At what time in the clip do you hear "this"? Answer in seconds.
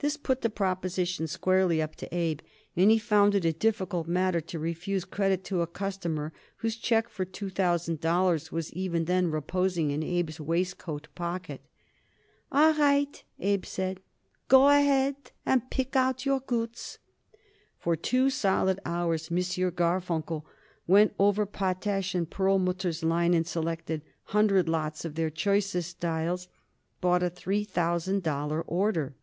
0.00-0.18